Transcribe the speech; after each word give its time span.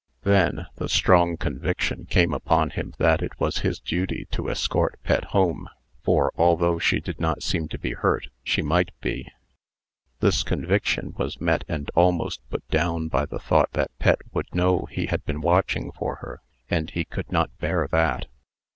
Then 0.23 0.65
the 0.77 0.89
strong 0.89 1.37
conviction 1.37 2.07
came 2.07 2.33
upon 2.33 2.71
him 2.71 2.95
that 2.97 3.21
it 3.21 3.39
was 3.39 3.59
his 3.59 3.79
duty 3.79 4.27
to 4.31 4.49
escort 4.49 4.97
Pet 5.03 5.25
home; 5.25 5.69
for, 6.01 6.31
although 6.37 6.79
she 6.79 6.99
did 6.99 7.19
not 7.19 7.43
seem 7.43 7.67
to 7.67 7.77
be 7.77 7.93
hurt, 7.93 8.29
she 8.43 8.63
might 8.63 8.89
be. 8.99 9.29
This 10.19 10.41
conviction 10.41 11.13
was 11.17 11.39
met 11.39 11.63
and 11.67 11.91
almost 11.93 12.41
put 12.49 12.67
down 12.69 13.09
by 13.09 13.27
the 13.27 13.37
thought 13.37 13.73
that 13.73 13.95
Pet 13.99 14.17
would 14.33 14.55
know 14.55 14.87
he 14.89 15.05
had 15.05 15.23
been 15.23 15.39
watching 15.39 15.91
for 15.91 16.15
her; 16.15 16.41
and 16.67 16.89
he 16.89 17.05
could 17.05 17.31
not 17.31 17.55
bear 17.59 17.87
that. 17.91 18.25